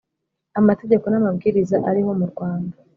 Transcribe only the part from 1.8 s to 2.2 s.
ariho